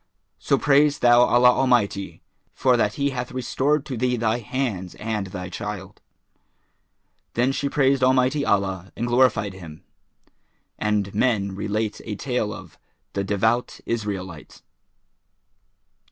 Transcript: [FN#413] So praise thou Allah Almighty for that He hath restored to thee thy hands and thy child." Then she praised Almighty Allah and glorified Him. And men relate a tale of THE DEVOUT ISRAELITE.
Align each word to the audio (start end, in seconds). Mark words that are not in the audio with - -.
[FN#413] 0.39 0.47
So 0.47 0.57
praise 0.57 0.97
thou 0.97 1.21
Allah 1.21 1.51
Almighty 1.51 2.23
for 2.55 2.75
that 2.75 2.95
He 2.95 3.11
hath 3.11 3.31
restored 3.31 3.85
to 3.85 3.95
thee 3.95 4.17
thy 4.17 4.39
hands 4.39 4.95
and 4.95 5.27
thy 5.27 5.47
child." 5.47 6.01
Then 7.35 7.51
she 7.51 7.69
praised 7.69 8.03
Almighty 8.03 8.43
Allah 8.43 8.91
and 8.95 9.05
glorified 9.05 9.53
Him. 9.53 9.83
And 10.79 11.13
men 11.13 11.53
relate 11.53 12.01
a 12.03 12.15
tale 12.15 12.51
of 12.51 12.79
THE 13.13 13.23
DEVOUT 13.23 13.79
ISRAELITE. 13.85 14.63